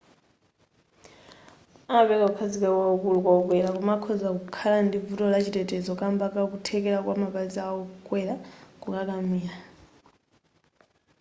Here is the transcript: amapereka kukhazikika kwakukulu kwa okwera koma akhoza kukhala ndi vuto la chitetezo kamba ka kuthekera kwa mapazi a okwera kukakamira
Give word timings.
amapereka 1.89 2.25
kukhazikika 2.29 2.69
kwakukulu 2.75 3.17
kwa 3.23 3.33
okwera 3.39 3.69
koma 3.75 3.93
akhoza 3.95 4.27
kukhala 4.39 4.77
ndi 4.85 4.97
vuto 5.05 5.23
la 5.31 5.39
chitetezo 5.43 5.91
kamba 5.99 6.25
ka 6.33 6.41
kuthekera 6.51 6.97
kwa 7.05 7.15
mapazi 7.23 7.57
a 7.67 7.69
okwera 7.81 8.35
kukakamira 8.81 9.55